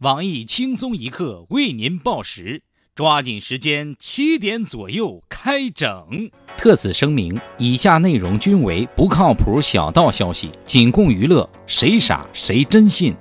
[0.00, 2.62] 网易轻松一刻为您报时，
[2.94, 6.30] 抓紧时间，七点左右开整。
[6.56, 13.14] 特此声明，以下内容均为不靠谱小道消息，仅供娱乐，谁傻谁真信。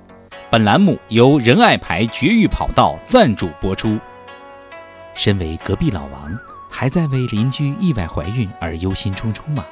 [0.50, 4.00] 本栏目由仁爱牌绝育跑道赞助播出。
[5.16, 6.32] 身为隔壁老王，
[6.72, 9.66] 还在为邻居意外怀孕而忧心忡忡吗？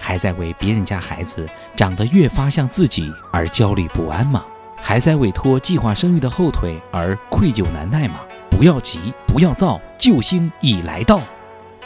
[0.00, 4.44] 还在为别人家孩子长得越发像自己而焦虑不安吗？
[4.82, 8.20] 还在为拖计划生育的后腿而愧疚难耐吗？
[8.50, 11.20] 不要急，不要躁，救星已来到。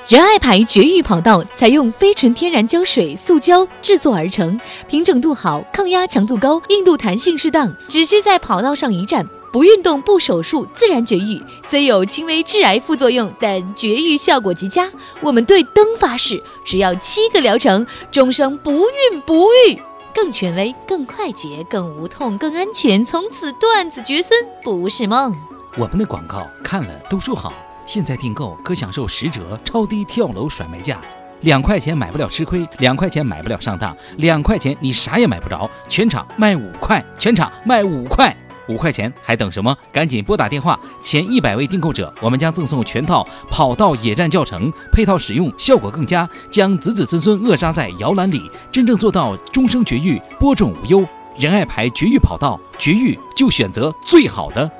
[0.06, 11.42] 仁爱牌绝育跑道采用非纯天然胶水、塑胶制作而成，平整度好，抗压强度高，硬度弹性适当，只需在跑道上一站，不运动不手术，自然绝育。
[11.62, 14.90] 虽有轻微致癌副作用，但绝育效果极佳。
[15.22, 19.78] 我们对灯发誓，只要七个疗程，终生不孕不育。
[20.14, 25.36] 更权威、更快捷、更无痛、更安全，从此断子绝孙不是梦。
[25.76, 27.52] 我们的广告看了都说好，
[27.84, 31.00] 现在订购可享受十折超低跳楼甩卖价，
[31.40, 38.34] 两块钱买不了吃亏，两块钱买不了上当，两块钱你啥也买不着，全场卖五块，全场卖五块。
[38.68, 39.76] 五块钱还等什么？
[39.92, 40.78] 赶紧拨打电话！
[41.02, 51.06] 前一百位订购者，我们将赠送全套跑道野战教程，配套使用效果更佳，将子子孙孙扼杀在摇篮里，真正做到终生绝育，播种无忧。
[51.36, 54.70] 仁爱牌绝育跑道，绝育就选择最好的。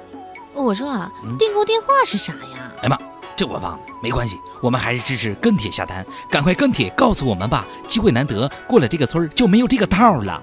[0.55, 2.73] 我说啊，订购电话是啥呀？
[2.83, 2.97] 哎妈，
[3.35, 10.41] 这我忘了，没关系，我们还是支持跟帖下单，赶快跟帖告诉我们吧，机会难得，过了这个村就没有这个道了。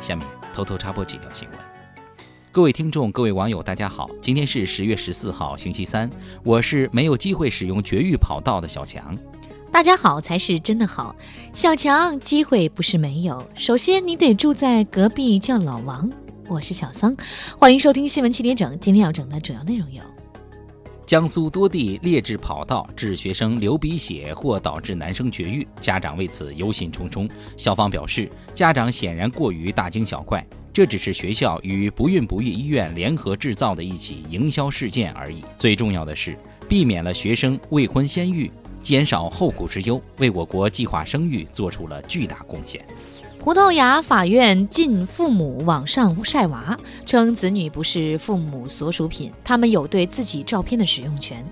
[0.00, 1.58] 下面偷偷插播几条新闻。
[2.54, 4.08] 各位听众，各位网友，大家好！
[4.22, 6.08] 今天是十月十四号，星期三。
[6.44, 9.18] 我是没有机会使用绝育跑道的小强。
[9.72, 11.16] 大家好才是真的好，
[11.52, 16.08] 小强，机会不是没有，首先你得住在隔壁叫老王。
[16.46, 17.16] 我是小桑，
[17.58, 18.78] 欢迎收听新闻七点整。
[18.78, 20.00] 今天要整的主要内容有：
[21.06, 27.28] 江苏多地劣质跑道致学生流鼻血或导致男生绝育，家长为此忧心忡忡。
[27.58, 30.44] 校方表示，家长显然过于大惊小怪。
[30.72, 35.44] 这只是学校与不孕不育医院联合制造的一起营销事件而已。
[35.58, 38.50] 最重要的是，避免了学生未婚先育，
[38.84, 42.84] 减少后顾之忧，为我国计划生育做出了巨大贡献。
[43.38, 46.74] 葡萄牙法院禁父母网上晒娃，
[47.04, 51.44] 称子女不是父母所属品，他们有对自己照片的使用权。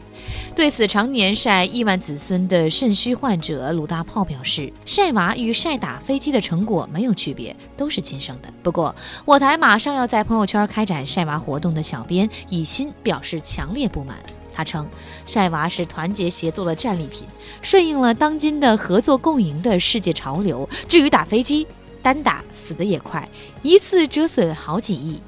[0.54, 8.48] 对此，常年晒亿万子孙的肾虚患者鲁大炮表示，晒娃与晒打飞机的成果没有区别，都是亲生的。
[8.62, 8.94] 不过，
[9.26, 14.16] 我台马上要在朋友圈开展晒娃活动的小编以心表示强烈不满。
[14.52, 14.86] 他称，
[15.26, 17.26] 晒娃是团结协作的战利品，
[17.62, 20.68] 顺应了当今的合作共赢的世界潮流。
[20.88, 21.66] 至于打飞机，
[22.02, 23.28] 单打死的也快，
[23.62, 25.20] 一次折损好几亿。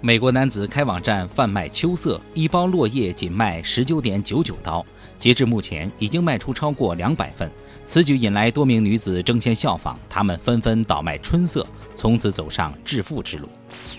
[0.00, 4.84] 美国男子开网站贩卖秋色，一包落叶仅卖十九点九九刀，
[5.18, 7.50] 截至目前已经卖出超过两百份。
[7.84, 13.48] 此举引来多名女子争先效仿，她们纷纷倒卖春色，从此走上致富之路。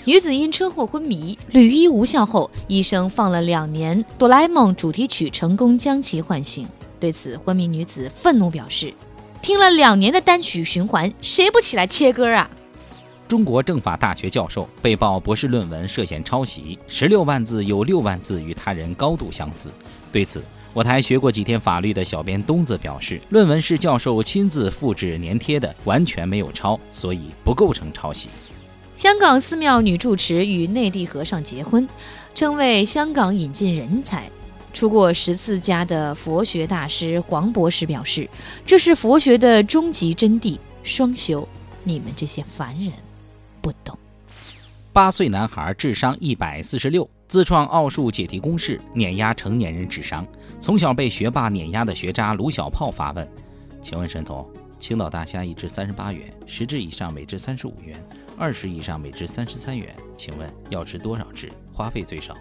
[0.06, 6.68] 女子因车祸昏迷，屡医无效后，医生放了两年《哆啦 A 梦》主题曲，成功将其唤醒。
[7.00, 8.94] 对此，昏迷女子愤怒表示。
[9.42, 12.50] 听了两年的单曲循环，谁不起来切歌啊？
[13.28, 19.70] 中国政法大学教授被曝博士论文涉嫌抄袭，十六万字有六万字与他人高度相似。
[20.12, 20.44] 对此，
[20.76, 28.28] 我台学过几天法律的小编东子表示，论文是教授亲自复制粘贴的，完全没有抄，所以不构成抄袭。
[28.94, 31.88] 香港寺庙女住持与内地和尚结婚，
[32.34, 34.30] 称为香港引进人才。
[34.74, 38.30] 出过十四家的佛学大师黄博士表示
[38.68, 41.48] ：“这是佛学的终极真谛，双修。
[41.86, 42.92] 你们这些凡人
[43.62, 43.98] 不懂。”
[44.92, 50.26] 八岁男孩智商一百四十六，自创奥数解题公式，碾压成年人智商。
[50.60, 53.28] 从小被学霸碾压的学渣卢小炮发问
[53.82, 54.48] ：“请问神童，
[54.78, 58.00] 青岛大虾一只三十八元，十只以上每只三十五元，
[58.38, 61.52] 二十以上每只三十三元，请问要吃多少只？
[61.74, 62.36] 花费最少？”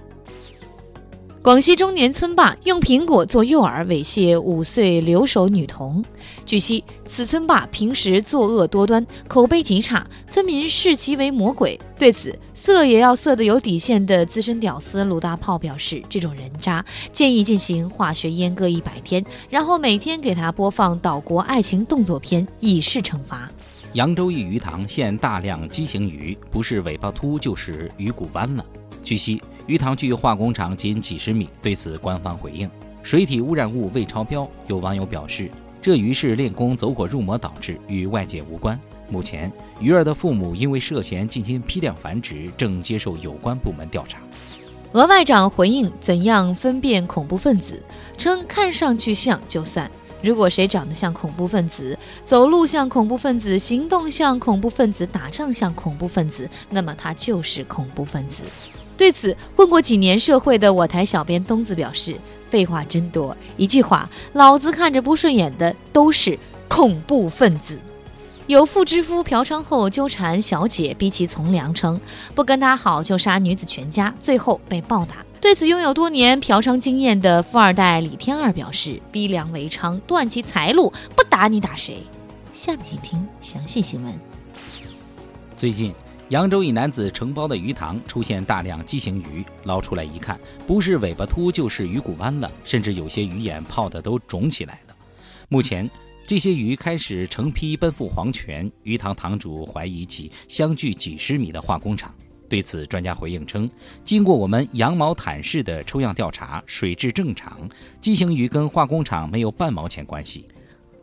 [1.44, 6.02] 广西中年村霸用苹果做诱饵猥亵五岁留守女童。
[6.46, 11.79] 据悉，此村霸平时作恶多端，口碑极差，村民视其为魔鬼。
[11.99, 16.82] 对此，色也要色的有底线的资深屌丝鲁大炮表示：“这种人渣
[17.12, 23.50] 建议进行化学阉割一百天，然后每天给他播放岛国爱情动作片，以示惩罚。”
[23.93, 28.64] 扬州一鱼塘现大量畸形鱼，不是尾巴秃就是鱼骨弯了。
[29.05, 29.38] 据悉。
[29.66, 32.70] 鱼塘距化工厂仅几十米，对此官方回应：
[33.02, 34.46] 水体污染物未超标。
[34.66, 35.50] 有网友表示，
[35.81, 38.78] 这鱼是练功走火入魔导致，与外界无关。
[39.08, 39.50] 目前，
[39.81, 44.19] 鱼儿的父母因为涉嫌进行批量繁殖，正接受有关部门调查。
[44.93, 47.82] 俄外长回应怎样分辨恐怖分子，
[48.19, 49.90] 称看上去像就算。
[50.22, 58.43] 如果谁长得像恐怖分子，走路像恐怖分子，行动像恐怖分子，打仗像恐怖分子，那么他就是恐怖分子。
[58.96, 62.14] 对此，混过几年社会的我台小编东子表示
[62.49, 66.38] ：“废话真多，一句话，老子看着不顺眼的都是
[66.69, 67.79] 恐怖分子。”
[68.46, 71.99] 有妇之夫嫖娼后纠缠小姐，逼其从良，称
[72.35, 75.25] 不跟他好就杀女子全家，最后被暴打。
[75.40, 82.02] 对此，拥有多年嫖娼经验的富二代李天二表示：“逼良为娼，断其财路，不打你打谁？”
[82.55, 84.12] 下面请听详细新闻。
[85.56, 85.93] 最近，
[86.35, 90.37] 扬州一男子承包的鱼塘出现大量畸形鱼，捞出来一看，
[90.67, 94.97] 不是尾巴秃就是鱼骨弯了，甚至有些鱼眼泡的都肿起来了。
[95.49, 95.89] 目前，
[96.27, 102.13] 这些鱼开始成批奔赴黄泉，鱼塘塘主怀疑起相距几十米的化工厂。
[102.49, 103.71] 对此，专家回应称，
[104.03, 107.61] 经过我们羊毛毯式的抽样调查，水质正常，
[108.01, 110.45] 畸形鱼跟化工厂没有半毛钱关系。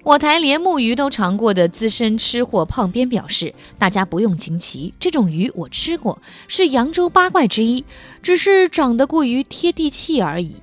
[0.04, 7.86] 我台连木鱼都尝过的资深吃货胖边表示，大家不用惊奇，这种鱼我吃过，是扬州八怪之一，
[8.24, 10.56] 只是长得过于贴地气而已。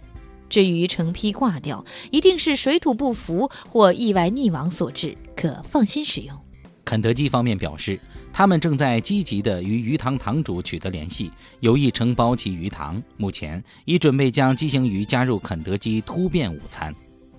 [0.49, 6.37] 至于成批挂掉，一定是水土不服或意外溺亡所致，可放心使用。
[6.85, 7.99] 肯德基方面表示。
[8.31, 13.03] 他们正在积极地与鱼塘塘主取得联系，有意承包其鱼塘。
[13.17, 16.95] 目前已准备将畸形鱼加入肯德基突变午餐。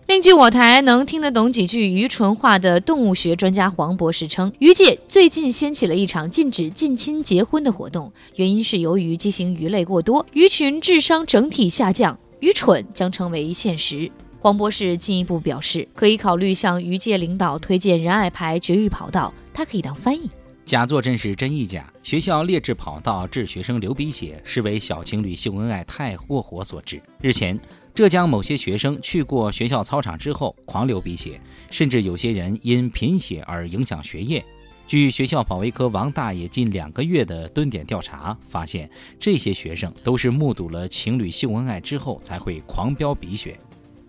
[0.09, 14.11] 另据我台能听得懂几句愚蠢话的动物学专家黄博士称，鱼界最近掀起了一场禁止近亲结婚的活动，原因是由于畸形鱼类过多，鱼群智商整体下降，愚蠢将成为现实。
[14.39, 20.27] 黄博士进一步表示，可以考虑向鱼界领导推荐仁爱牌绝育跑道，他可以当翻译。
[20.65, 21.88] 假作真是真亦假。
[22.01, 27.00] 学校劣质跑道致学生流鼻血，是为小情侣秀恩爱太过火所致。
[27.21, 27.59] 日前，
[28.00, 31.38] 浙江某些学生去过学校操场之后狂流鼻血，
[31.69, 34.42] 甚至有些人因贫血而影响学业。
[34.88, 43.60] 据学校保卫科王大爷近两个月的蹲点调查发现，这些学生都是目睹了情侣秀恩爱之后才会狂飙鼻血。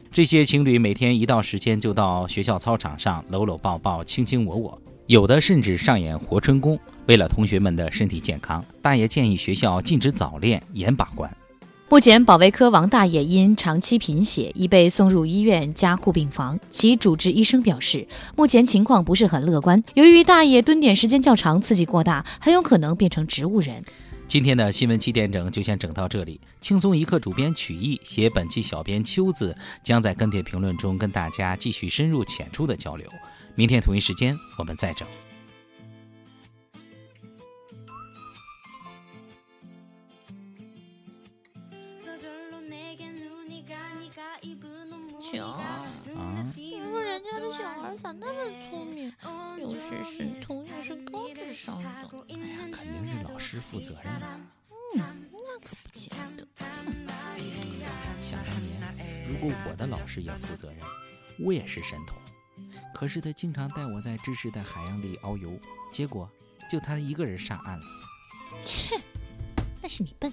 [0.09, 4.81] 这些情侣每天一到时间就到学校操场上搂搂抱抱、卿卿我我。
[5.09, 6.79] 有的甚至上演活春宫。
[7.09, 11.29] 为了同学们的身体健康，大爷建议学校禁止早恋，严把关。
[11.91, 16.57] 目前，保卫科王大爷因长期贫血已被送入医院加护病房。
[16.71, 18.07] 其主治医生表示，
[18.37, 19.83] 目前情况不是很乐观。
[19.95, 23.83] 由于大爷蹲点时间较长，刺激过大，很有可能变成植物人。
[24.29, 26.41] 今天的新闻七点整就先整到这里。
[26.61, 29.53] 轻松一刻主编曲艺写本期小编秋子
[29.83, 33.11] 将在跟帖评论中跟大家继续深入浅出的交流。
[33.57, 35.05] 明天同一时间，我们再整。
[45.21, 45.87] 强啊！
[46.57, 49.13] 你说人家的小孩咋那么聪明，
[49.59, 51.89] 又是神童，又是高智商的？
[52.29, 54.41] 哎呀，肯定是老师负责任啊。
[54.97, 56.47] 嗯，那可不见得。
[58.25, 58.81] 想当年，
[59.29, 60.81] 如果我的老师也负责任，
[61.39, 62.17] 我也是神童。
[62.93, 65.53] 可是他经常带我在知识的海洋里遨游，
[65.93, 66.29] 结果
[66.69, 67.87] 就他一个人上岸了。
[68.65, 69.01] 切，
[69.81, 70.33] 那是你笨。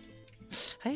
[0.82, 0.96] 哎。